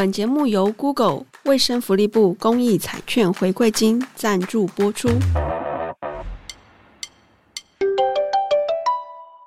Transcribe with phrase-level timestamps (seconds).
[0.00, 5.10] 本节目由 Google 卫生福利部公益彩券回馈金赞助播出。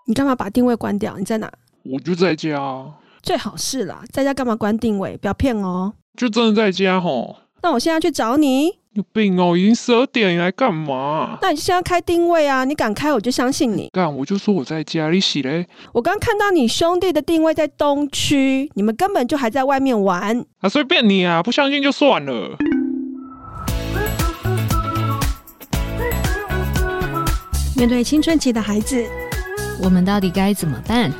[0.05, 1.17] 你干嘛把定位关掉？
[1.17, 1.51] 你在哪？
[1.81, 2.85] 我就在家。
[3.23, 5.17] 最好是啦，在家干嘛关定位？
[5.17, 5.91] 不要骗哦。
[6.15, 7.35] 就真的在家吼。
[7.63, 8.82] 那我现在去找你。
[8.93, 9.57] 有病哦！
[9.57, 11.39] 已经十二点，你来干嘛？
[11.41, 12.63] 那你现在开定位啊！
[12.63, 13.89] 你敢开，我就相信你。
[13.91, 15.67] 干，我就说我在家里洗嘞。
[15.93, 20.45] 我刚看到你兄弟的定位在东区，你们根本就还在外面玩。
[20.59, 22.55] 啊，随便你啊，不相信就算了。
[27.75, 29.03] 面对青春期的孩子，
[29.81, 31.11] 我们到底该怎么办？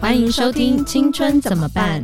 [0.00, 2.02] 欢迎收听《青春怎么办》。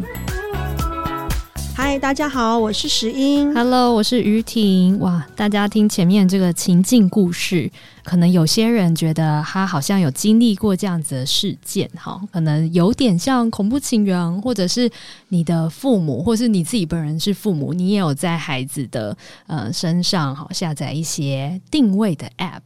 [1.79, 3.55] 嗨，大家好，我是石英。
[3.55, 4.99] Hello，我是于婷。
[4.99, 7.71] 哇，大家听前面这个情境故事。
[8.07, 14.89] 可能有些人觉得他好像有经历过这样子的事件，哈，可能有点像恐怖情人，或者是
[15.31, 19.17] 你的父母，或是你自己本人是父母，你也有在孩子的
[19.49, 22.63] 呃身上好下载一些定位的 App，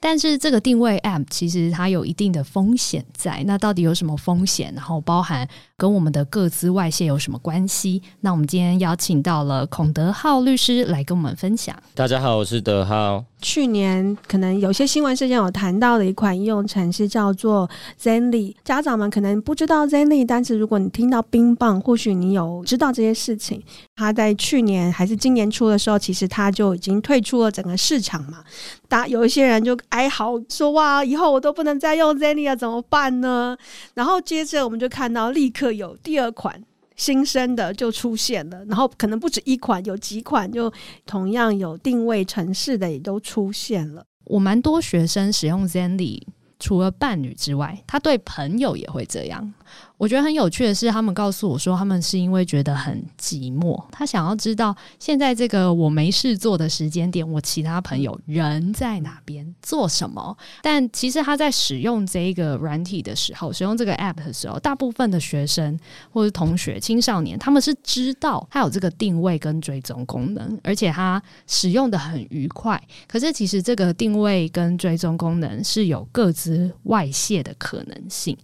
[0.00, 4.72] 但是这个定位 App 其实它有一定的风险在，那到底有什么风险？
[4.74, 8.02] 然后包含跟我们的各资外泄有什么关系？
[8.22, 11.76] 那我们今天邀请到了孔德浩律师来跟我们分享。
[11.94, 13.24] 大家好，我是德浩。
[13.40, 17.68] 去年可能有些新闻事件有谈到的一款应用程式叫做
[18.00, 23.62] Zenly，家长们可能不知道 Zenly，但是如果你听到冰棒，或许你有知道这些事情。
[23.96, 28.44] 它在去年还是今年初的时候，其实它就已经退出了整个市场嘛。
[28.88, 33.56] 大有一些人就哀嚎说：“哇，以后我都不能再用 Zenly 了，怎么办呢？”
[33.94, 36.62] 然后接着我们就看到立刻有第二款。
[36.96, 40.70] 新生的就出现了，然后可能不止一款，有几款就
[41.06, 44.04] 同样有定位城市的也都出现了。
[44.24, 46.22] 我蛮多学生使用 Zenly，
[46.58, 49.52] 除了伴侣之外，他对朋友也会这样。
[50.00, 60.34] 我觉得很有趣的是，他们告诉我说，他们是因为觉得很寂寞，他想要知道现在这个我没事做的时间点，我其他朋友人在哪边做什么。
[60.62, 65.78] 但其实他在使用这个软体的时候，使用这个 app 的时候，大部分的学生
[66.10, 72.82] 或者同学、青少年，他们是知道他有这个定位跟追踪功能，而且他使用的很愉快。
[73.06, 78.34] 可是其实这个定位跟追踪功能是有各自外泄的可能性。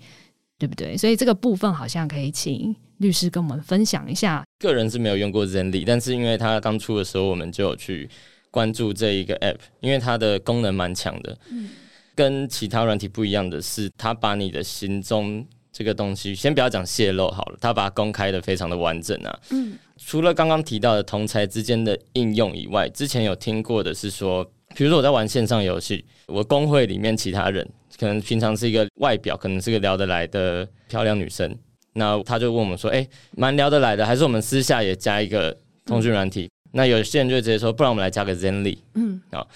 [0.59, 0.97] 对不对？
[0.97, 4.43] 所以这个部分好像可以请律师跟我们分享一下。
[4.59, 8.09] 个人是没有用过 Zenly，但是因为它刚出的时候，我们就有去
[8.51, 11.39] 关注这一个 App，因为它的功能蛮强的。
[11.51, 11.69] 嗯，
[12.15, 19.39] 跟其他软体不一样的是，它把你的行踪这个东西，先不要讲泄露好了，它把它公开的非常的完整啊。
[19.51, 24.43] 嗯，除了刚刚提到的同才之间的应用以外，之前有听过的是说，
[24.75, 27.69] 比如说我在玩线上游戏，我工会里面其他人。
[27.99, 31.57] 可能平常是一个外表，可能是个聊得来的漂亮女生，
[31.95, 39.49] 那他就问我们说：“哎，蛮聊得来的，还是我们私下也加一个通讯软体？”嗯、那有些人就直接说：“不然我们来加个 Zenly。”嗯，好，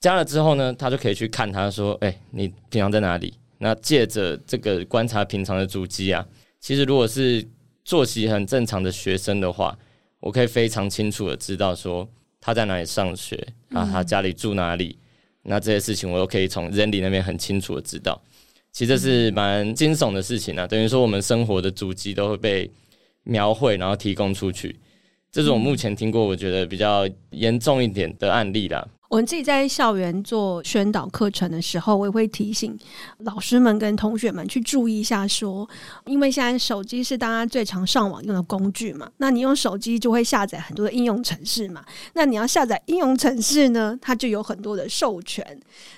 [0.00, 6.26] 加了之后呢，他就可以去看他说：“哎，你平常在哪里？”那借着这个观察平常的足迹啊，
[6.60, 7.46] 其实如果是
[7.84, 9.78] 作息很正常的学生的话，
[10.20, 12.06] 我可以非常清楚的知道说
[12.40, 13.36] 他在哪里上学
[13.70, 14.98] 啊，他家里住哪里。
[15.44, 18.20] 那这些事情我都可以从 Zendy 那边很清楚的知道，
[18.72, 22.70] 其实这是蛮惊悚的事情啊，等于说我们生活的足迹都会被
[23.24, 24.74] 描绘，然后提供出去，
[25.30, 28.86] 这是我目前听过我觉得比较严重一点的案例啦。
[29.14, 32.76] 我们自己在校园做宣导课程的时候，我也会提醒
[33.18, 35.68] 老师们跟同学们去注意一下，说，
[36.06, 45.46] 因为现在手机是大家最常上网用的工具嘛，那你用手机就会下载很多的应用程式嘛，那你要下载应用程式呢，它就有很多的授权，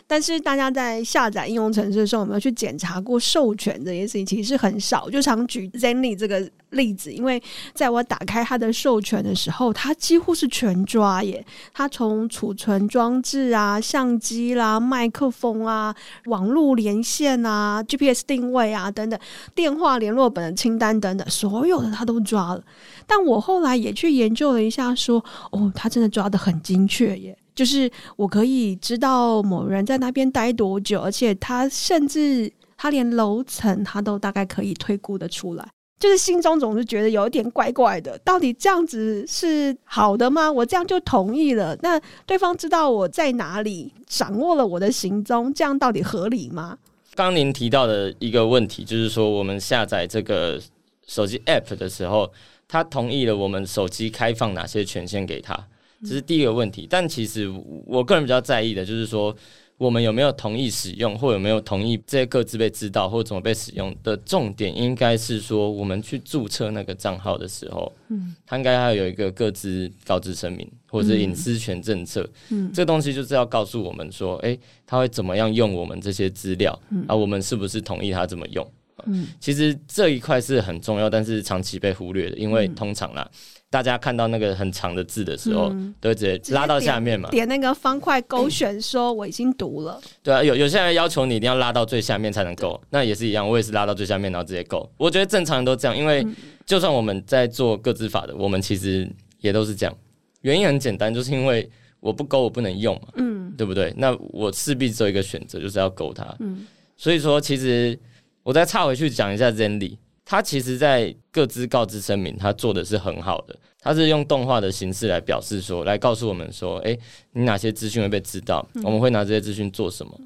[0.06, 4.26] 但是大家在下载应用程式的时候，有没有去检查过授权这件事情？
[4.26, 7.42] 其实很少，就常举 Zenly 这个例子，因为
[7.74, 11.44] 在我打开它的授权的时候，它几乎是全抓耶，
[11.74, 13.16] 它从储存装。
[13.22, 15.94] 置啊，相机啦，麦克风啊，
[16.26, 19.18] 网络连线啊，GPS 定位啊，等等，
[19.54, 22.62] 电话联络本的清单等等，所有的他都抓了。
[23.06, 35.66] 但我后来也去研究了一下，说，哦，他真的抓得很精确耶，就是我可以知道某人在那边待多久，而且他甚至他连楼层他都大概可以推估得出来。
[35.98, 40.52] 就是心中总是觉得有一点怪怪的，到底这样子是好的吗？
[40.52, 46.76] 我这样就同意了，那对方知道我在哪里，掌握了我的行踪，这样到底合理吗？
[47.14, 50.60] 刚您提到的一个问题，就是说我们下载这个
[51.06, 52.30] 手机 App 的时候，
[52.68, 55.58] 他同意了我们手机开放哪些权限给他，
[56.02, 56.86] 这是第一个问题。
[56.90, 57.50] 但其实
[57.86, 59.34] 我个人比较在意的就是说，
[59.78, 78.66] 我们有没有同意使用，或有没有同意这些个资被知道，或怎么被使用的重点，应该是说我们去注册那个账号的时候，嗯，它应该要有一个各自告知声明，或者隐私权政策，嗯，这个东西就是要告诉我们说，哎，他会怎么样用我们这些资料，嗯，啊，我们是不是同意他这么用？
[79.04, 83.30] 嗯，其实这一块是很重要，但是长期被忽略的，因为通常啦。
[83.68, 90.00] 大家看到那个很长的字的时候，嗯、都会直接拉到下面嘛，点，点那个方块勾选，说我已经读了。
[90.22, 94.88] 对啊，有有些人要求你一定要拉到最下面才能够，那也是一样，我也是拉到最下面，然后直接勾。
[94.96, 96.24] 我觉得正常人都这样，因为
[96.64, 99.10] 就算我们在做各自法的，我们其实
[99.40, 99.94] 也都是这样。
[100.42, 101.68] 原因很简单，就是因为
[101.98, 103.92] 我不勾我不能用嘛，嗯，对不对？
[103.96, 106.24] 那我势必只有一个选择，就是要勾它。
[106.38, 106.64] 嗯，
[106.96, 107.98] 所以说其实
[108.44, 109.96] 我再插回去讲一下 Zenly。
[110.28, 113.56] 他其实，在各自告知声明，他做的是很好的。
[113.80, 116.98] 他是用动画的形式来表示说，来告诉我们说，哎，
[117.30, 120.20] 你哪些资讯会被知道，我们会拿这些资讯做什么。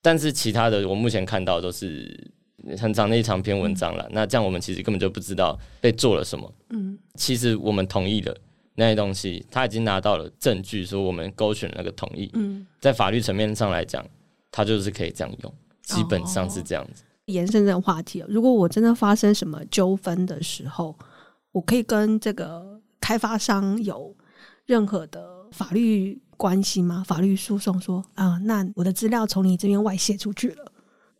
[0.00, 2.18] 但是其他的，我目前看到都是
[2.78, 4.08] 很长的一长篇文章了。
[4.12, 6.50] 那这样我们其实根本就不知道被做了什么。
[6.70, 8.34] 嗯，其实我们同意了
[8.76, 12.30] 那些东西，他已经拿到了证据，说我们勾选了那个同意。
[12.32, 14.02] 嗯，在法律层面上来讲，
[14.50, 17.02] 他就是可以这样用，基本上是这样子。
[17.26, 20.96] 延伸这个话题，如果我真的发生什么纠纷的时候，
[21.52, 24.14] 我可以跟这个开发商有
[24.66, 27.02] 任何的法律关系吗？
[27.06, 30.72] 法律诉讼说啊，那我的资料从你这边外泄出去了，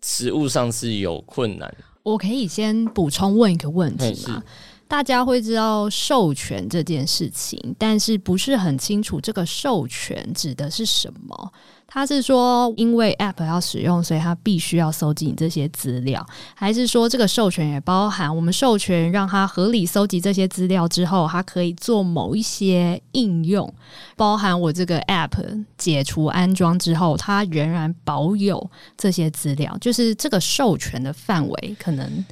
[0.02, 1.74] 实务上是有困难。
[2.02, 4.42] 我可以先补充问一个问题吗？
[4.86, 11.52] 大家会知道授权这件事情，但是不是很清楚这个授权指的是什么？
[11.94, 23.72] 他是说，因为 App 要使用，所以他必须要搜集你这些资料，还是说这个授权也包含我们授权让他合理搜集这些资料之后，他可以做某一些应用，
[24.16, 32.24] 包含我这个 App 解除安装之后，他仍然保有这些资料，就是这个授权的范围可能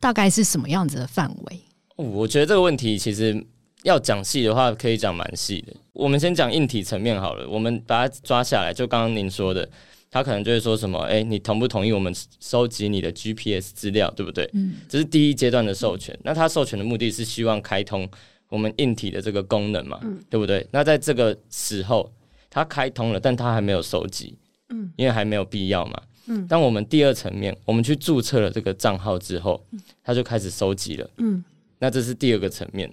[0.00, 1.60] 大概是什么样子的范围？
[1.96, 3.46] 我觉得这个问题其实。
[3.82, 5.72] 要讲细的话，可以讲蛮细的。
[5.92, 8.72] 我们先讲硬体层面好了，我们把它抓下来。
[8.72, 9.68] 就刚刚您说的，
[10.10, 16.16] 他可能就会说什么：“哎，你同不同意我们收集你的 GPS 资料，对不对？”嗯，这是第一阶段的授权。
[16.22, 18.08] 那他授权的目的是希望开通
[18.48, 20.66] 我们硬体的这个功能嘛，嗯，对不对？
[20.70, 22.10] 那在这个时候，
[22.48, 24.36] 他开通了，但他还没有收集，
[24.68, 26.46] 嗯，因为还没有必要嘛，嗯。
[26.46, 29.62] 当我们第二层面，我们去注册了这个账号之后，
[30.04, 31.42] 他就开始收集了，嗯。
[31.78, 32.88] 那这是第二个层面。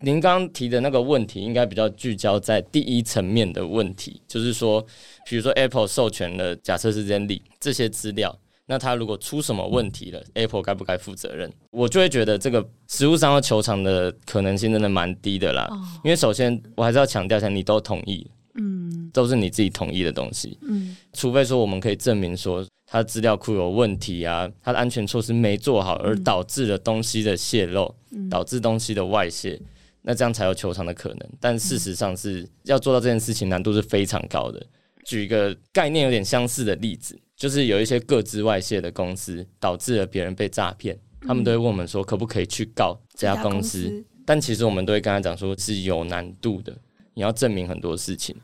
[0.00, 4.84] 您刚刚提的那个问题，应该比较聚焦在第一层面的问题，就是说，
[5.28, 8.36] 比如说 Apple 授权了，假设是 Zenly 这些资料，
[8.66, 11.50] 那它如果出什么问题了，Apple 该不该负责任？
[11.70, 15.68] 我就会觉得这个实物上要求偿的可能性真的蛮低的啦。
[16.02, 27.94] 因为首先我还是要强调一下，你都同意，嗯，都是你自己同意的东西，嗯，除非说我们可以证明说它资料库有问题啊，它的安全措施没做好，而导致了东西的泄露，
[28.28, 29.58] 导致东西的外泄。
[30.06, 34.64] 那这样才有球场的可能，但事实上是要做到这件事情难度是非常高的。
[35.02, 44.04] 举一个概念有点相似的例子，就是有一些各自外泄的公司，导致了别人被诈骗，他们都会问我们说，可不可以去告这家公司？
[44.26, 46.76] 但其实我们都会跟他讲说，是有难度的，
[47.14, 48.36] 你要证明很多事情。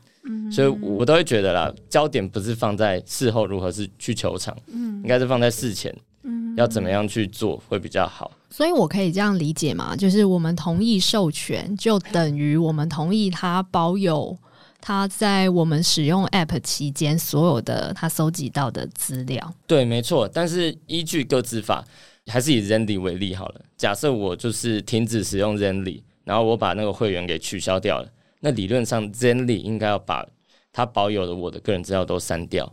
[0.51, 5.95] 所以我都会觉得啦，焦点不是放在事后如何是去球场，嗯，应该是放在事前。
[6.23, 8.29] 嗯要怎么样去做会比较好？
[8.51, 9.95] 所以我可以这样理解吗？
[9.95, 14.37] 就是我们同意授权，就等于我们同意他保有
[14.81, 19.53] 他在我们使用 App 期间所有的他搜集到的资料。
[19.65, 20.27] 对，没错。
[20.27, 21.83] 但是依据个资法，
[22.27, 23.61] 还是以 Zenly 为例好了。
[23.77, 28.09] 假设我就是停止使用 Zenly，然后我把那个会员给取消掉了，
[28.41, 30.27] 那理论上 Zenly 应该要把
[30.73, 32.71] 他保有的我的个人资料都删掉。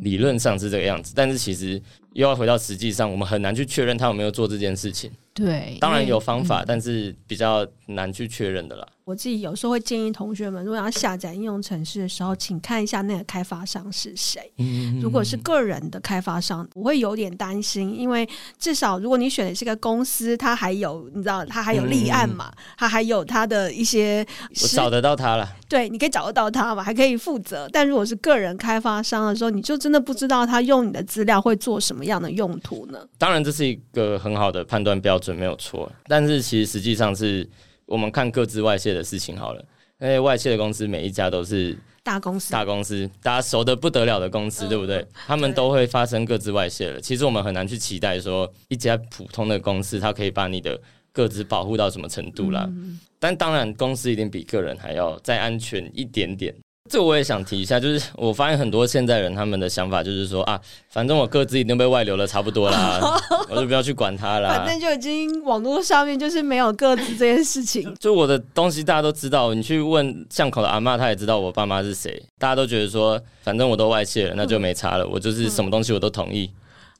[0.00, 1.80] 理论上是这个样子，但是其实
[2.12, 5.10] 又要回到实际上，我们很难去确认他有没有做这件事情。
[5.34, 8.86] 对，当然有方法，嗯、但是比较难去确认的啦。
[9.06, 14.50] 我自己有时候会建议同学们，如果要下载应用程式的时候，请看一下那个开发商是谁。
[14.58, 25.48] 嗯、如果是个人的开发商，我会有点担心，因为至少如果你选的是个公司，它还有你知道，它还有立案嘛，嗯、它还有它的一些，我找得到它了。
[25.68, 27.68] 对，你可以找得到它嘛，还可以负责。
[27.72, 32.98] 但如果是个人开发商的时候，你就真的不知道他用你的资料会做什么样的用途呢？
[33.18, 35.88] 当然，这是一个很好的判断标准，没有错。
[36.08, 37.48] 但是其实实际上是。
[37.86, 39.64] 我们看各自外泄的事情好了，
[40.00, 45.06] 因为外泄的公司每一家都是大公司，大公司，大家熟的不得了的公司，嗯、对不对？
[45.26, 47.00] 他们都会发生各自外泄了。
[47.00, 50.80] 其实我们很难去期待说一家普通的公司，它可以把你的
[51.12, 52.66] 各自保护到什么程度啦。
[52.68, 56.54] 嗯、但当然，公司一定比个人还要再安全一点点。
[56.88, 63.00] 这我也想提一下，就是我发现很多现在人他们的想法就是说啊，反正我个资已经被外流了，差不多啦，
[63.50, 64.50] 我就不要去管它啦。
[64.50, 67.94] 反正就已经网络上面就是没有各自这件事情。
[67.98, 72.22] 就我的东西大家都知道，你去问巷口的阿嬷，她也知道我爸妈是谁。
[72.38, 75.04] 大家都觉得说，反正我都外泄了，那就没差了。
[75.04, 76.50] 嗯、我就是什么东西我都同意，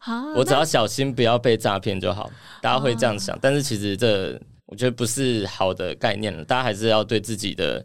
[0.06, 2.30] 嗯、我只要小心不要被诈骗就好。
[2.60, 6.44] 大家会这样想，但是其实这我觉得不是好的概念了。
[6.44, 7.84] 大家还是要对自己的。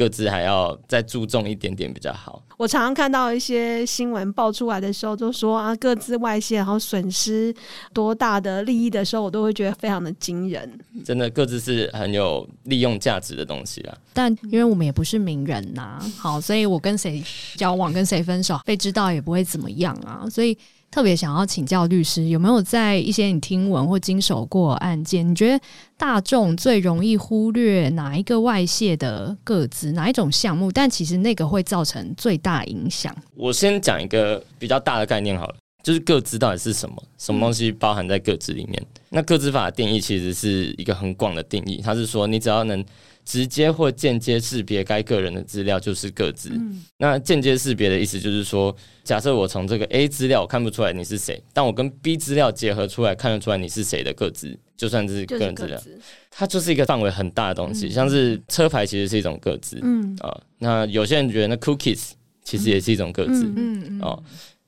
[0.00, 2.42] 个资还要再注重一点点比较好。
[2.56, 7.54] 我常常看到一些新闻爆出来的时候，都说啊，各自外泄，然后损失
[7.92, 10.78] 多大的利益的时候，我都会觉得非常的惊人。
[11.04, 13.96] 真的，各自是很有利用价值的东西啊。
[14.12, 17.22] 但因为我们也不是名人呐、啊，好，所以我跟谁
[17.56, 20.56] 交往，跟谁分手，被知道也不会怎么样啊，所以。
[20.90, 25.64] 特别想要请教律师，有没有在一些你听闻或经手过案件，你觉得
[25.96, 30.72] 大众最容易忽略哪一个外泄的个资，哪一种项目？
[30.72, 33.14] 但其实那个会造成最大影响。
[33.36, 37.02] 我先讲一个比较大的概念好了，就是各自到底是什么？
[37.18, 38.80] 什么东西包含在各自里面？
[38.82, 42.84] 嗯、那各自法的定义其实是一个很广的定义，它是说你只要能。
[43.22, 46.48] 直接或间接识别该个人的资料就是各自。
[46.48, 55.80] 嗯、那间接识别的意思就是说，假设我从这个 A 资料我看不出来你是谁，但我跟 B 资料结合出来看得出来你是谁的各自，就算是个人资料，
[56.28, 57.86] 它就是一个范围很大的东西。
[57.88, 64.20] 嗯、像是车牌其实是一种各自，嗯啊、呃，那有些人觉得那 cookies 其实也是一种个资，嗯嗯嗯哦。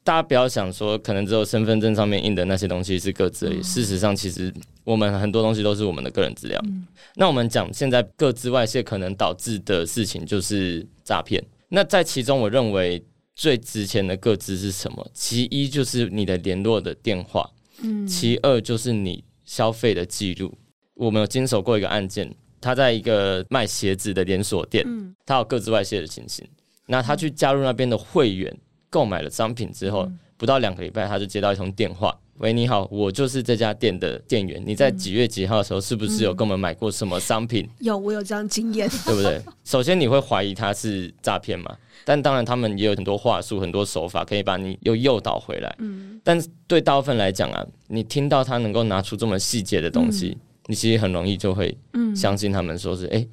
[0.04, 3.58] 大家不要想说，可能只有身份证上面印的那些东西是各自而已。
[3.58, 6.60] 嗯、事实上，其实我们很多东西都是我们的个人资料。
[6.64, 11.40] 嗯、那我们讲现在各自外泄可能导致的事情就是诈骗。
[11.68, 13.00] 那在其中，我认为
[13.36, 15.08] 最值钱的各自是什么？
[15.14, 17.48] 其一就是你的联络的电话，
[17.82, 20.52] 嗯，其二就是你消费的记录。
[20.94, 22.28] 我们有经手过一个案件，
[22.60, 26.44] 他在一个卖鞋子的连锁店，嗯，他有各自外泄的情形。
[26.86, 28.52] 那他去加入那边的会员。
[28.92, 30.06] 购买了商品之后，
[30.36, 34.62] 不到两个礼拜，他就接到一通电话：“喂，你好，我就是这家店的店员。
[34.66, 39.40] 你在几月几号的时候，是不是有跟我们买过什么商品？”有，我有这样经验，对不对？
[39.64, 41.74] 首先你会怀疑他是诈骗嘛？
[42.04, 45.74] 但当然，他们也有很多话术、很多手法，可以把你又诱导回来。
[45.78, 51.74] 嗯，但对大部分来讲啊，你听到他能够拿出这么细节的东西，你其实很容易就会
[52.14, 53.26] 相信他们说是：“哎，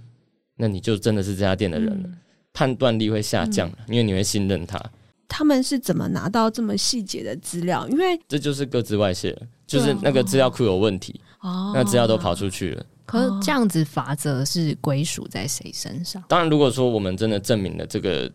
[0.55, 2.09] 那你就真的是这家店的人了。”
[2.53, 4.79] 判断力会下降，因为你会信任他。
[5.29, 7.87] 他们是怎么拿到这么细节的资料？
[7.87, 12.85] 因为这就是各自外泄了，就是那个资料库有问题，哦、那资料都跑出去了。
[13.05, 16.21] 可是这样子法则是归属在谁身上？
[16.27, 18.29] 当然，如果说我们真的证明了这个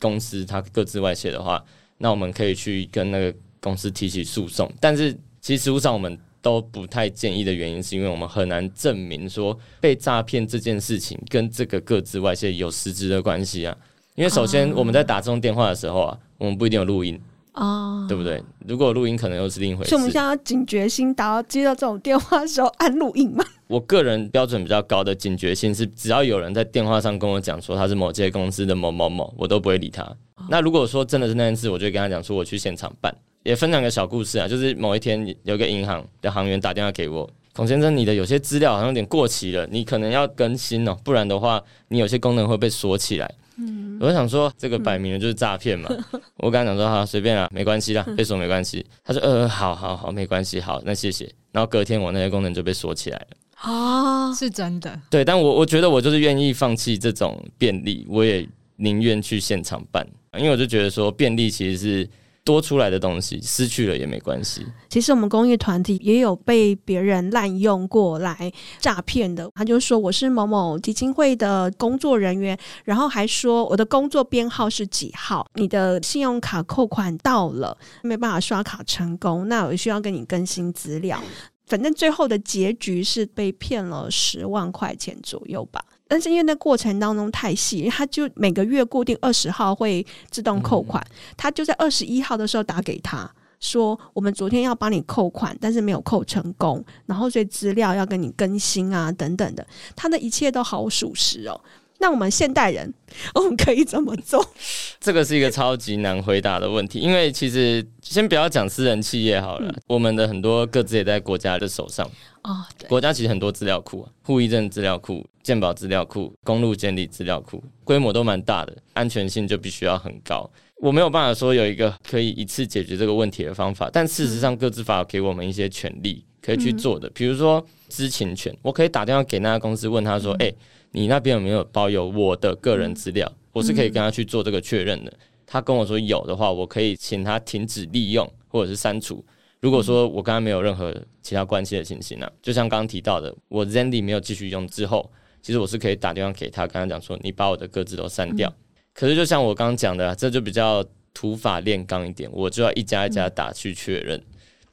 [0.00, 1.62] 公司它各自外泄的话，
[1.98, 4.70] 那我们可以去跟那个公司提起诉讼。
[4.80, 13.76] 但是，其实实务上我们都不太建议的原因，是因为我们很难证明说被诈骗这件事情跟这个各自外泄有实质的关系啊。
[14.14, 16.18] 因为首先我们在打这种电话的时候啊。
[16.38, 17.20] 我们不一定有录音
[17.54, 18.42] 哦，对不对？
[18.66, 19.90] 如果有录音，可能又是另一回事。
[19.90, 23.44] 所以我们现在要警觉心，打到接到这种电话的时候按录音吗？
[23.66, 30.02] 我个人标准比较高的警觉性是，只要有人在电话上跟我讲说他是某些公司的某某某，我都不会理他。
[30.02, 33.14] 哦、那如果说真的是那件事，我就跟他讲说我去现场办。
[33.44, 43.34] 也分享个小故事啊，就是某一天有个银行的行员打电话给我，孔先生，你的有些资料好像有点过期了，你可能要更新哦，不然的话，你有些功能会被锁起来。
[43.56, 45.88] 嗯，我就想说，这个摆明了就是诈骗嘛。
[46.12, 48.84] 嗯、我刚才讲说，好，随便啦，没关系啦， 被锁没关系。
[49.04, 51.30] 他说，呃，好好好，没关系，好，那谢谢。
[51.52, 53.26] 然后隔天我那些功能就被锁起来了。
[53.56, 55.00] 啊，是真的。
[55.10, 62.08] 对，但我我觉得我就是愿意放弃这种便利，我也宁愿去现场办，因为我就觉得说便利其实是。
[62.48, 64.64] 多出来的东西失去了也没关系。
[64.88, 69.50] 其实我们公益团体也有被别人滥用过来诈骗的。
[69.54, 81.22] 他就说我是某某基金会的工作人员，然后还说我的工作编号是几号，你的信用卡扣款到了，没办法刷卡成功，那我需要跟你更新资料。
[81.66, 85.84] 反正最后的结局是被骗了十万块钱左右吧。
[86.08, 101.60] 但是因为那过程当中太细，他就每个月固定二十号会自动扣款，嗯、他就在二十一号的时候打给他说，我们昨天要帮你扣款，但是没有扣成功，然后所以资料要跟你更新啊等等的，他的一切都好属实哦。
[102.00, 102.94] 那我们现代人，
[103.34, 104.44] 我们可以怎么做？
[105.00, 112.08] 这个是一个超级难回答的问题，因为其实先不要讲私人企业好了，嗯、我们的很多各自也在国家的手上
[112.42, 112.64] 哦。
[112.88, 120.46] 国家其实很多资料库啊，户役证资料库、健保资料库、公路监理资料库，规模都蛮大的，安全性就必须要很高。
[120.76, 130.48] 我没有办法说有一个可以一次解决这个问题的方法，但事实上，各自法给我们一些权利可以去做的，比如说知情权，我可以打电话给那家公司问他说：“哎、嗯。
[130.48, 130.56] 欸”
[130.92, 133.26] 你那边有没有保有我的个人资料？
[133.28, 135.12] 嗯、我是可以跟他去做这个确认的。
[135.46, 139.24] 他跟我说有的话，我可以请他停止利用或者是删除。
[139.60, 145.10] 如果说我跟他没有任何其他关系的情形呢，就像刚刚提到的，我 Zendy 没有继续用之后，
[145.48, 148.54] 其实我是可以打电话给他，跟他讲说，你把我的各自都删掉。
[148.92, 154.22] 可是就像我刚刚讲的，这就比较土法炼钢一点，我就要一家一家打去确认。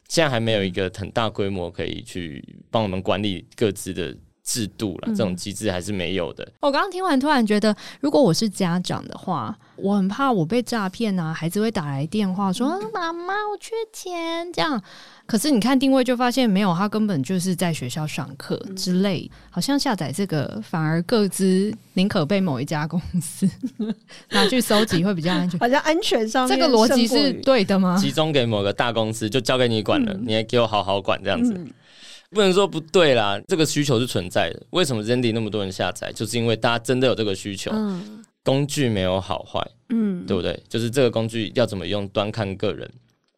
[0.09, 4.13] 现在还没有一个很大规模可以去帮我们管理各自的
[4.45, 6.47] 制度了，这种机制还是没有的。
[6.61, 14.81] 我刚刚听完，突然觉得，如果我是家长的话，我很怕我被诈骗啊，孩子会打来电话说：“妈妈，我缺钱。”这样。
[15.25, 23.49] 可是你看定位就发现没有，他根本就是在学校上课之类，好像下载这个反而各自宁可被某一家公司
[24.29, 27.97] 拿去搜集会比较安全，好像安全上这个逻辑是对的吗？
[27.97, 31.59] 集中给某个大公司就交给你管了，嗯、你也给我好好管这样子。
[32.35, 34.61] 嗯不能说不对啦，这个需求是存在的。
[34.71, 36.11] 为什么 Zendy 那么多人下载？
[36.11, 37.71] 就是因为大家真的有这个需求。
[37.73, 40.61] 嗯、工具没有好坏，嗯，对不对？
[40.67, 42.91] 就是这个工具要怎么用，端看个人。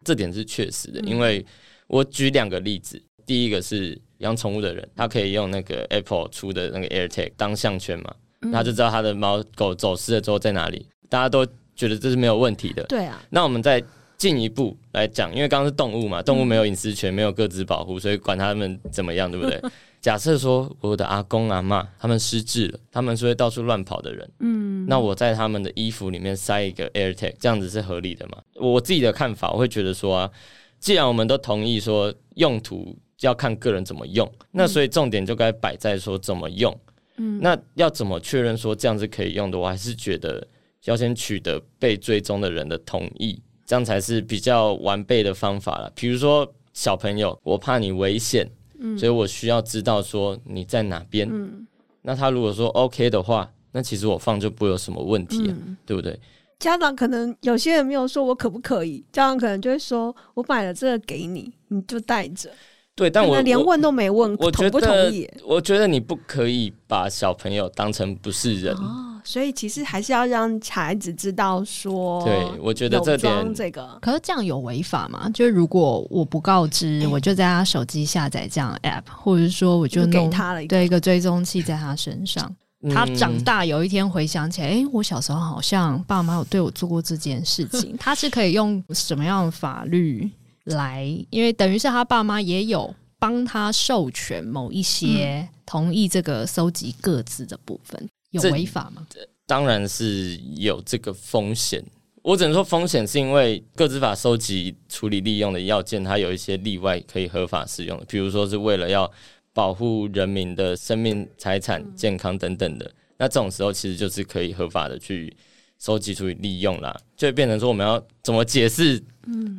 [0.04, 1.00] 这点是确实的。
[1.02, 1.46] 嗯、因为
[1.86, 10.88] 我举两个例子，第一个是养宠物的人，他可以用那个 Apple 出的那个 AirTag 当项圈嘛，嗯、他就知道他的猫狗走失了之后在哪里。
[11.08, 12.82] 大家都觉得这是没有问题的。
[12.86, 13.22] 对啊。
[13.30, 13.84] 那我们在
[14.18, 19.62] 进一步来讲，因为刚刚是动物嘛，动物没有隐私权，没有各自保护，所以管他们怎么样，对不对？
[20.02, 28.38] 假设说我的阿公阿嬷他们失智了，他们是会到处乱跑的人，嗯，那我在他们的衣服里面塞一个 AirTag，这样子是合理的吗？
[28.56, 30.32] 我自己的看法，我会觉得说啊，
[30.80, 36.76] 既然我们都同意说用途要看个人怎么用，那所以重点就该摆在说怎么用，
[37.18, 39.58] 嗯，那要怎么确认说这样子可以用的？
[39.58, 40.48] 我还是觉得
[40.86, 43.42] 要先取得被追踪的人的同意。
[43.68, 45.92] 这样才是比较完备的方法了。
[45.94, 51.28] 比如说小朋友，我怕你危险，嗯，所以我需要知道说你在哪边。
[51.30, 51.68] 嗯，
[52.02, 56.18] 那他如果说 OK 的话，那其实我放就不会有什么问题，嗯，对不对？
[56.60, 62.50] 家长可能有些人没有说我可不可以，家长可能就会说我买了这个给你，你就带着。
[62.96, 65.30] 对，但我连问都没问，我同不同意？
[65.44, 68.74] 我觉得你不可以把小朋友当成不是人。
[68.74, 75.30] 哦所以其实还是要让孩子知道说，对，我觉得这点这个，可是这样有违法吗？
[75.34, 80.78] 就是如果我不告知，我就在他手机下载这样 app，或者是说我就弄给他了一个。
[80.78, 82.50] 对一个追踪器在他身上，
[82.94, 90.32] 他长大有一天回想起来，哎、欸，我小时候好像爸妈有对我做过这件事情， 他是可以用什么样的法律
[90.64, 91.04] 来？
[91.32, 98.10] 因为等于是他爸妈也有帮他授权某一些同意这个搜集各自的部分。
[98.32, 99.06] 有违法吗？
[99.46, 101.84] 当然是有这个风险。
[102.22, 109.10] 我只能说风险是因为个资法收集、处理、利用的要件，它有一些例外可以合法使用的，比如说是为了要
[109.54, 112.92] 保护人民的生命、财产、健康等等的。
[113.18, 115.34] 那这种时候其实就是可以合法的去
[115.80, 119.02] 收集、处理、利用啦，就会变成说我们要怎么解释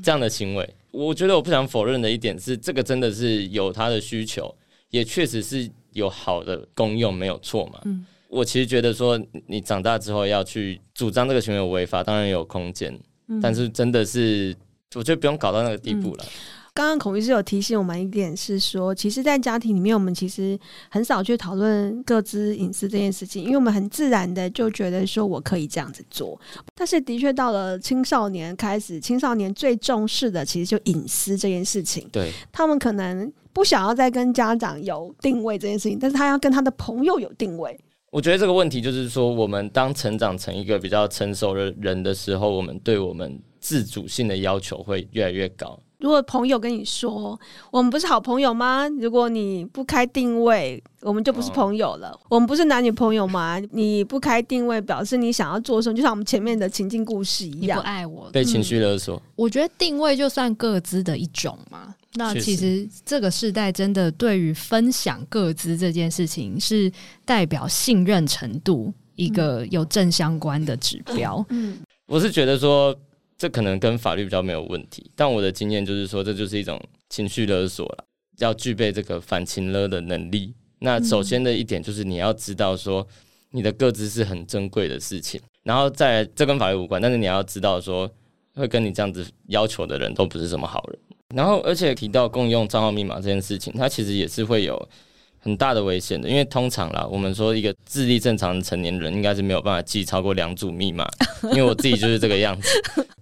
[0.03, 0.75] 这样的行为？
[0.91, 4.55] 我觉得我不想否认的一点是，这个真的是有它的需求，
[4.91, 7.81] 也确实是有好的功用，没有错嘛。
[8.29, 12.97] 我其实觉得说，你长大之后要去主张这个行为有违法，当然有空间，
[13.29, 14.55] 嗯、但是真的是，
[14.95, 16.25] 我觉得不用搞到那个地步了。
[16.75, 20.57] 刚刚、嗯、孔医师有提醒我们一点是说，其实，在家庭里面，我们其实
[20.91, 26.39] 很少去讨论各自隐私这件事情，因为我们很自然的就觉得说我可以这样子做。
[26.77, 32.07] 但是，的确到了青少年开始，青少年最重视的其实就隐私这件事情。
[32.13, 37.77] 对，他们可能不想要再跟家长有定位这件事情，但是他要跟他的朋友有定位。
[38.11, 45.79] 我觉得这个问题就是说，我们当成长成一个比较成熟的人的时候，我们对我们自主性的要求会越来越高。
[45.99, 47.39] 如果朋友跟你说，
[47.73, 48.89] 我们不是好朋友吗？
[49.01, 52.11] 如果你不开定位，我们就不是朋友了。
[52.11, 53.61] 哦、我们不是男女朋友吗？
[53.73, 55.97] 你不开定位，表示你想要做什么？
[55.97, 59.23] 就像我们前面的情境故事一样，你不爱我，被情绪勒索、嗯。
[59.35, 61.95] 我觉得定位就算各自的一种嘛。
[62.19, 66.91] 那其实这个时代真的对于分享各资这件事情，是
[67.25, 71.45] 代表信任程度一个有正相关的指标。
[71.51, 72.93] 嗯，我是觉得说
[73.39, 78.05] 这可能跟法律比较没有问题，但我的经验就是说，这就是一种情绪勒索了，
[78.39, 80.53] 要具备这个反情勒的能力。
[80.81, 83.07] 那首先的一点就是你要知道说
[83.53, 88.11] 你的各资是很珍贵的事情，然后再这跟法律无关，但是你要知道说
[88.55, 90.99] 会跟你这样子要求的人都不是什么好人。
[91.35, 94.89] 然后，而且提到共用账号密码这件事情，它其实也是会有
[95.39, 96.29] 很大的危险的。
[96.29, 101.07] 因为通常啦，我们说一个智力正常的成年人应该是没有办法记超过两组密码。
[101.53, 102.69] 因为我自己就是这个样子，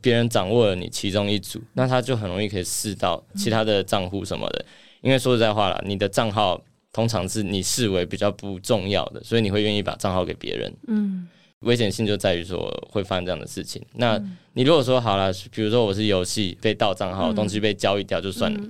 [0.01, 4.65] 别人掌握了你其中一组，那他就很容易可以试到其他的账户什么的。
[5.03, 6.61] 因为说实在话啦，你的账号
[6.93, 10.73] 通常是你视为比较不重要的，所以你会愿意把账号给别人。
[10.87, 11.29] 嗯，
[11.61, 13.83] 危险性就在于说会发生这样的事情。
[13.95, 14.21] 那
[14.53, 18.61] 你如果说好了，比如说我是游戏被盗账号，东西被交易掉就算了。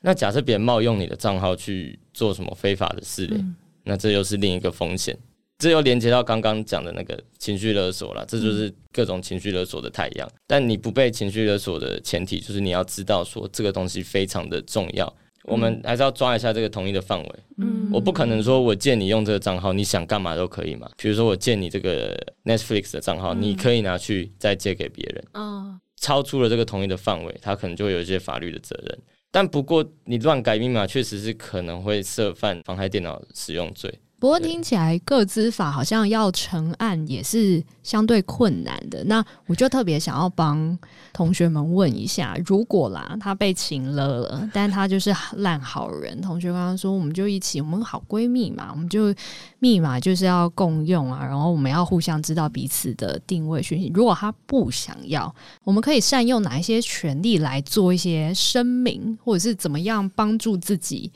[0.00, 3.44] 那假设别人冒用你的账号去做什么非法的事嘞？
[3.84, 5.16] 那这又是另一个风险。
[5.58, 10.30] 这又连接到刚刚讲的那个情绪勒索了，这就是各种情绪勒索的太阳。
[10.46, 15.12] 但你不被情绪勒索的前提，就是你要知道说这个东西非常的重要。
[15.46, 17.30] 我们还是要抓一下这个同意的范围。
[17.58, 20.90] 嗯，我不可能说我借你用这个账号，你想干嘛都可以嘛。
[20.96, 25.24] 比如说我借你这个 Netflix 的账号，你可以拿去再借给别人。
[25.34, 28.98] 哦，超出了这个同意的范围，他可能就会有一些法律的责任。
[29.30, 33.92] 但不过你乱改密码，确实是可能会涉犯妨害电脑使用罪。
[34.18, 40.76] 不过听起来个资法好像要成案也是相对困难的，那我就特别想要帮
[41.12, 49.14] 同学们问一下，如果啦他被情勒了，但他就是烂好人，同学刚刚说我们就一起，我们好闺蜜嘛，我们就
[49.58, 53.92] 密码就是要共用啊，然后我们要互相知道彼此的定位讯息。
[53.94, 61.12] 如果他不想要，我们可以善用哪一些权利来做一些声明，或者是怎么样帮助自己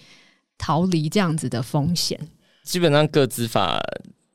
[0.59, 2.21] 逃离这样子的风险？
[2.71, 3.83] 基本上，各资法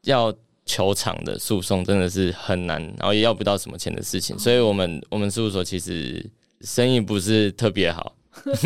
[0.02, 4.38] 要求偿的诉讼真的是很难，然后也要不到什么钱的事情。
[4.38, 8.14] 所以，我们我们事务所其实生意不是特别好，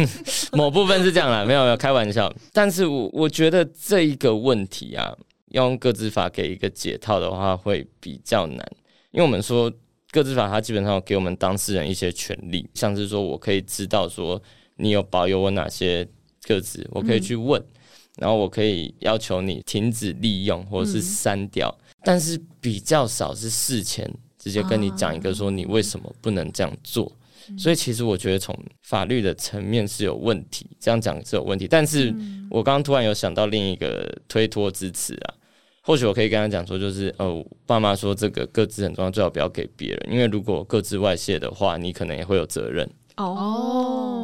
[0.54, 2.34] 某部分是这样啦，没有没有开玩笑。
[2.52, 5.16] 但是我我觉得这一个问题啊，
[5.50, 8.68] 要用个资法给一个解套的话，会比较难，
[9.12, 9.72] 因为我们说
[10.10, 14.42] 各自法它基本上给我们当事人一些权利，像是说我可以知道说
[14.78, 16.08] 你有保有我哪些
[16.48, 17.62] 个资，我可以去问。
[17.62, 17.76] 嗯
[18.20, 27.12] 然后我可以要求你停止利用或者是删掉，嗯、但是比较少是事前直接跟你讲一个说你为什么不能这样做。
[27.50, 31.68] 嗯、所以其实我觉得从法律的层面是有问题，这样讲是有问题。
[31.68, 32.14] 但是
[32.50, 35.34] 我刚刚突然有想到另一个推脱之词啊，
[35.82, 42.88] 或许我可以跟他讲说，就是哦，爸妈说这个各自很重要，最好不要给别人，因为如果各自外泄的话，你可能也会有责任。
[43.16, 44.19] 哦。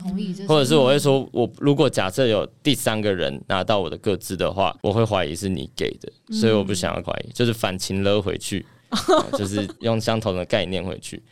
[0.00, 8.64] 同意，或者是我会说，我如果假设有第三个人拿到我的个资的话，我会怀疑是你给的，所以我不想要怀疑，就是反情勒回去，
[9.36, 11.22] 就是用相同的概念回去。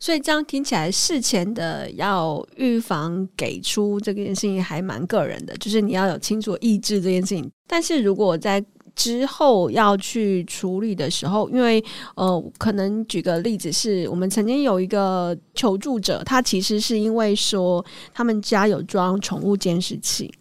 [0.00, 7.48] 所以这样听起来，事前的要预防给出这件事情还蛮个人的，就是你要有清楚意志这件事情。
[7.66, 8.62] 但是如果在
[8.94, 11.82] 之后要去处理的时候，因为
[12.14, 20.32] 呃，可能举个例子是，我们曾经有一个求助者，他其实是因为说他们家有装宠物监视器，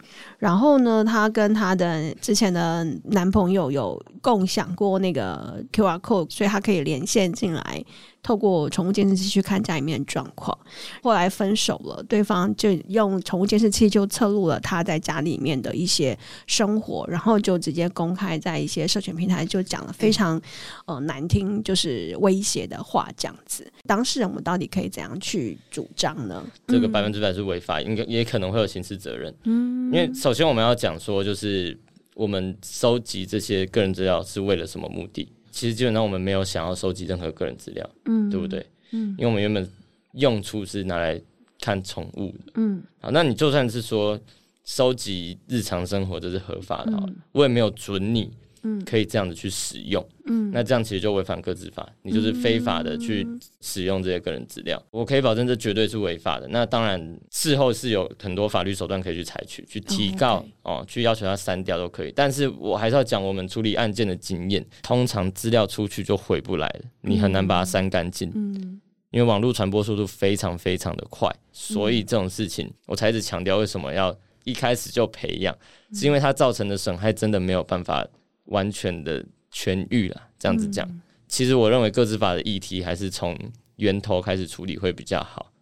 [0.44, 7.86] 然后呢，她跟她的之前的男朋友有共享过那个 QR code，所以她可以连线进来。
[8.22, 10.58] 透过宠物监视器去看家里面的状况，
[11.02, 20.42] 后来分手了，对方就用宠物监视器就测录了她在家里面的一些生活，然后就直接公开在一些社群平台，就讲了非常
[20.86, 23.70] 呃难听，就是威胁的话，这样子。
[23.86, 26.42] 当事人我们到底可以怎样去主张呢？
[26.68, 29.36] 这个百分之百是违法，应该也可能会有刑事责任。
[29.44, 31.78] 嗯，因为首先我们要讲说，就是
[32.16, 35.32] 我们收集这些个人资料是为了什么目的？
[35.52, 38.66] 其实基本上我们没有想要收集任何个人资料，嗯，对不对？
[38.92, 39.70] 嗯，因为我们原本
[40.14, 41.22] 用处是拿来
[41.60, 44.20] 看宠物的，嗯，好，那你就算是说
[44.64, 48.32] 收集日常生活这是合法的，嗯，我也没有准你。
[48.66, 53.28] 嗯，可以这样子去使用，嗯，那这样其实就违反个资法，你就是非法的去
[53.60, 54.82] 使用这些个人资料。
[54.90, 56.48] 我可以保证这绝对是违法的。
[56.48, 62.14] 那当然事后是有很多法律手段可以去采取，去提告哦，去要求他删掉都可以。
[62.16, 68.80] 但是我还是要讲我们处理案件的经验，通常资料出去就回不来了，你很难把它删干净，嗯，
[69.12, 75.54] 因为网络传播速度非常非常的快，所以这种事情我才一直强调为什么要一开始就培养，
[75.94, 78.08] 是因为它造成的损害真的没有办法。
[78.46, 83.38] 完全的痊愈了，这样子讲，嗯、其实我认为各自法的议题还是从
[83.78, 85.53] 源头开始处理会比较好。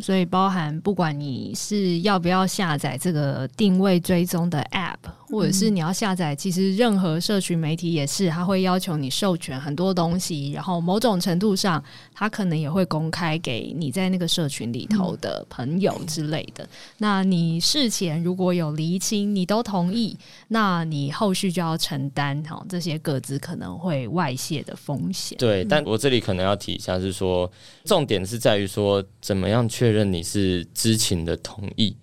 [0.00, 4.96] 所以包含不管你是要不要下载这个定位追踪的 App，
[5.28, 11.82] 或者是你要下载，其实任何社群媒体也是，它会要求你授权很多东西，然后某种程度上，
[12.14, 16.68] 它可能也会公开给你在那个社群里头的朋友之类的。
[16.98, 20.16] 那你事前如果有厘清，你都同意，
[20.48, 25.36] 那你后续就要承担哈这些各自可能会外泄的风险。
[25.38, 27.50] 对，但我这里可能要提一下，是说
[27.84, 31.96] 重点是在于说怎么样确认你是知情的同意。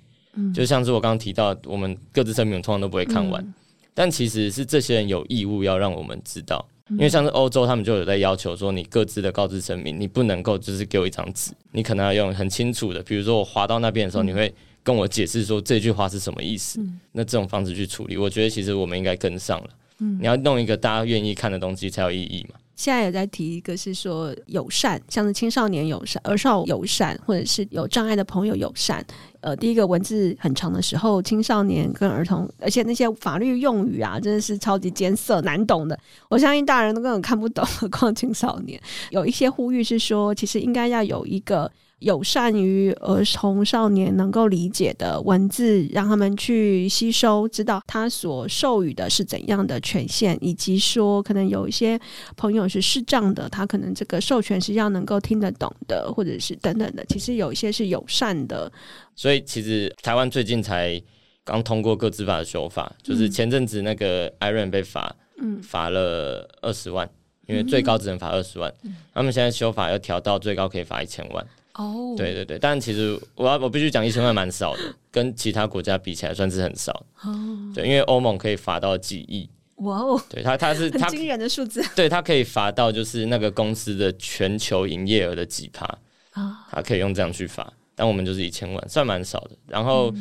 [0.54, 3.54] 就像是我刚刚提到，我们各自声明通常都不会看完，嗯、
[3.94, 16.82] 但其实是这些人有义务要让我们知道，因为像是欧洲，他们就有在要求说，你各自的告知声明，你不能够就是给我一张纸，你可能要用很清楚的，比如说我滑到那边的时候，你会跟我解释说这句话是什么意思，
[17.14, 19.70] 那这种方式去处理，我觉得其实我们应该跟上了。
[19.98, 22.60] 你要弄一个大家愿意看的东西才有意义嘛。
[22.76, 29.06] 现在也在提一个是说友善，像是青少年友善、儿少友善，或者是有障碍的朋友友善。
[29.40, 35.98] 呃，第一个文字很长的时候，青少年跟儿童，而且那些法律用语啊，真的是超级艰涩难懂的。
[36.30, 38.80] 我相信大人都根本看不懂， 何况青少年。
[39.12, 41.72] 有一些呼吁是说，其实应该要有一个。
[42.00, 52.00] 友善于儿童少年能够理解的文字，让他们去吸收，知道他所授予的是怎样的权限，以及说可能有一些
[52.36, 57.04] 朋友是视障的，他可能这个授权是要能够听得懂的，或者是等等的。
[57.06, 58.72] 其实有一些是友善的。
[59.16, 61.02] 所以其实台湾最近才
[61.46, 67.10] 刚通过各自法的修法，就是前阵子那个 Iron 被罚，嗯，罚了二十万，
[67.48, 71.48] 因为最高只能罚二十万，嗯，他们现在修法要调到最高可以罚一千万。
[71.78, 76.94] 哦、oh.，对对对，但其实我要我必须讲，一千万蛮少的，跟其他国家比起来算是很少。
[77.22, 79.50] 哦、oh.，对，因为欧盟可以罚到几亿。
[79.80, 81.84] 哇哦，对他他是 他惊人的数字。
[81.94, 85.86] 对他可以罚到就是那个公司的全球营业额的几趴
[86.32, 87.72] 啊，他可以用这样去罚。
[87.94, 89.52] 但我们就是一千万，算蛮少的。
[89.68, 90.14] 然后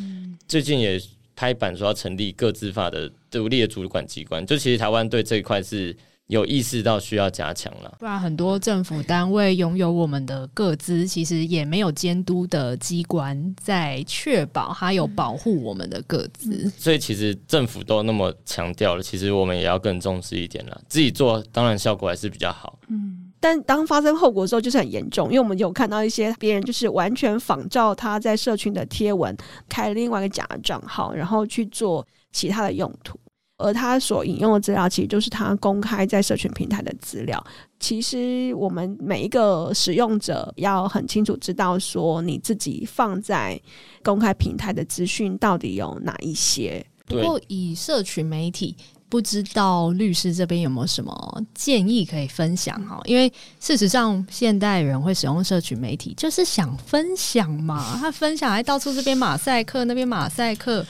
[0.49, 1.01] 最近也
[1.37, 5.97] 拍板说要成立各自法的独立的主管机关，就其实台湾对这一块是。
[6.29, 16.65] 有意识到需要加强了，不然很多政府单位拥有我们的各资，其实也没有监督的机关在确保它有保护我们的各资。
[16.65, 16.73] 嗯。
[16.79, 20.81] 所以其实政府都那么强调了，其实我们也要更重视一点了。
[20.89, 29.37] 自己做当然效果还是比较好，嗯，但当发生后果的时候就是很严重，因为我们有看到一些别人就是完全仿照他在社群的贴文，
[29.69, 33.19] 开了另外一个假的账号，然后去做其他的用途。
[33.57, 37.43] 而他所引用的资料，其实就是他公开在社群平台的资料。
[37.79, 43.61] 其实我们每一个使用者要很清楚知道，说你自己放在
[44.03, 46.85] 公开平台的资讯到底有哪一些。
[47.07, 48.75] 不过以社群媒体，
[49.09, 52.99] 不知道律师这边有没有什么建议可以分享哈？
[53.05, 57.99] 因为事实上，现代人会使用社群媒体，就是想分享嘛。
[58.01, 60.85] 他分享还到处这边马赛克，那边马赛克。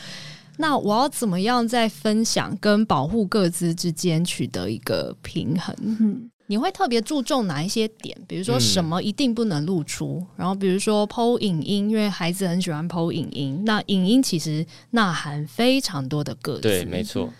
[0.59, 5.75] 那我要怎么样在分享跟保护各自之间取得一个平衡？
[5.81, 8.17] 嗯，你会特别注重哪一些点？
[8.29, 13.63] 比如说什么一定不能露出，嗯、然后比如说 PO 影音，因为孩子很喜欢 PO 影音。
[13.65, 16.61] 那影音其实呐含非常多的个资。
[16.63, 17.33] 对，没错。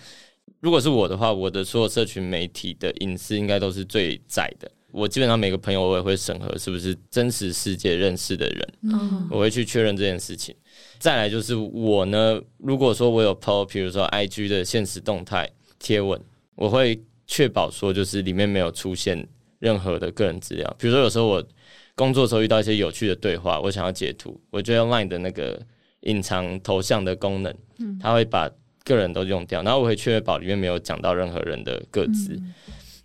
[0.61, 4.71] 如果是我的话，我的所有社群媒体的隐私应该都是最窄的。
[4.91, 10.55] 我基本上每个朋友我也会审核是不是真实世界认识的人，嗯，我会去确认这件事情。
[11.05, 15.47] 再来就是我呢，如果说我有 PO，比如说 IG 的现实动态
[15.79, 16.19] 贴文，
[16.55, 20.77] 我会确保说就是里面没有出现任何的个人资料。
[20.79, 21.47] 比如说有时候我
[21.95, 25.61] 工作的时候遇到一些有趣的对话，我想要截图，我就用 Line 的那个
[26.01, 27.55] 隐藏头像的功能，
[28.01, 28.51] 它会把
[28.83, 32.41] 个人都用掉，然后我会确保里面没有讲到任何人的个资。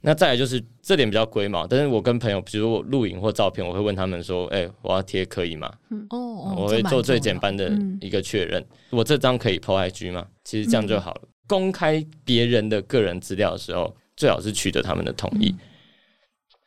[0.01, 8.65] 那再来就是这点比较龟毛，但是我跟朋友，比如我录影或照片，我会问他们说：“哎、欸，我要贴可以吗？”嗯哦，我会做最简单的一个确认。
[8.91, 10.25] 我这张可以 PO IG 吗？
[10.45, 11.21] 其实这样就好了。
[11.23, 15.49] 嗯、公开别人的个人资料的时候，最好是取得他们的同意。
[15.49, 15.59] 嗯、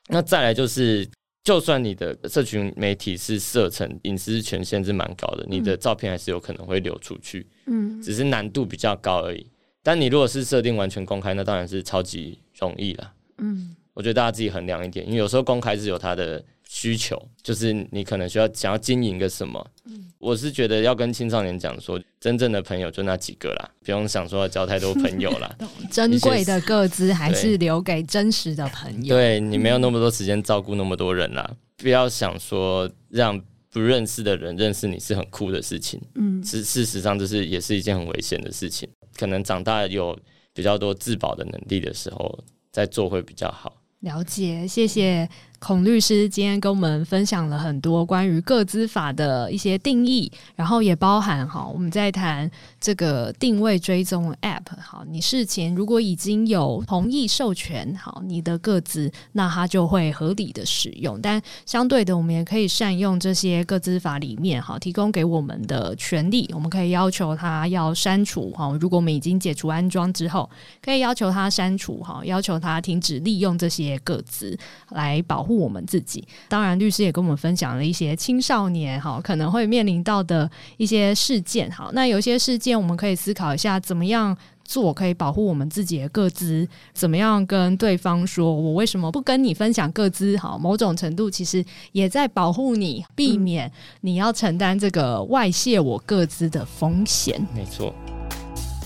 [0.09, 1.09] 那再来就是，
[1.42, 7.47] 就算你的社群媒体是设成隐私权限是蛮高的，你的照片还是有可能会流出去。
[7.64, 9.47] 嗯，只是难度比较高而已。
[9.83, 13.12] 但你如果是设定完全公开，那当然是超级容易了。
[13.38, 19.71] 嗯，我觉得大家自己衡量一点，因为有时候公开是有它的需求，就是你可能需要想要经营个什么。
[19.85, 25.55] 嗯，我是觉得要跟青少年讲说，真正的朋友就那几个啦，不用想说要交太多朋友啦。
[25.90, 29.16] 珍贵的个资还是留给真实的朋友。
[29.16, 33.38] 对，你没有那么多时间照顾那么多人啦，不要想说让
[33.71, 36.01] 不认识的人认识你是很酷的事情。
[36.14, 40.18] 嗯，事事实上这是也是一件很危险的事情，可能长大有
[40.55, 42.42] 比较多自保的能力的时候。
[42.72, 43.76] 再做会比较好。
[44.00, 45.28] 了解，谢谢。
[45.62, 54.64] 孔律师今天跟我们分享了很多关于个资法的一些定义，然后也包含哈，我们在谈这个定位追踪 App。
[54.81, 61.20] 好，你事前如果已经有同意授权，好，你的个资，那它就会合理的使用。
[61.22, 68.77] 但相对的，我们也可以善用这些个资法里面哈提供给我们的权利，我们可以要求它要删除哈。
[68.81, 70.51] 如果我们已经解除安装之后，
[70.85, 75.52] 可以要求它删除哈，要求它停止利用这些个资来保护。
[75.57, 81.71] 我们自己，当然，律师也跟我们分享了一些青少年哈可能会面临到的一些事件。
[81.71, 86.67] 好，那有些事件我们可以思考一下，怎么样做可以保护我们自己的个资？
[86.93, 90.37] 怎么样跟对方说，我为什么不跟你分享个资？
[90.38, 97.45] 好，某种程度其实也在保护你，避免你要承担这个外泄我个资的风险。
[97.55, 97.95] 没错。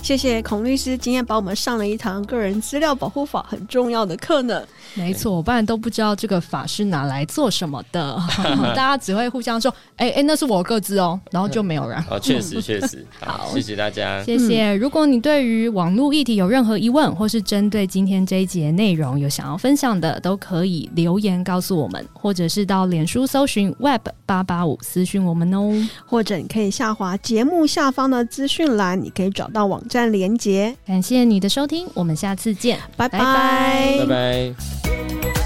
[0.03, 4.65] 谢谢孔律师今天把我们上了一堂个人资料保护法很重要的课呢。
[4.95, 8.17] 没错，我不然都不知道这个法是拿来做什么的，
[8.75, 12.03] 大家只会互相说：“哎、欸、哎、欸，那是我各自哦。”然后就没有人。
[12.09, 13.05] 哦，确实 确实。
[13.19, 14.73] 好，谢谢大家，谢谢。
[14.75, 25.71] 如果你对于网络议题有任何疑问，或是针对今天这一集的内容有想要分享的，都可以留言告诉我们，或者是到脸书搜寻 Web 八八五私讯我们哦，
[26.05, 30.75] 或者你可以下滑节目下方的资讯栏，你可以找到网站连结。
[30.85, 34.76] 感谢你的收听，我们下次见，拜拜，拜拜。
[34.83, 35.36] Bye.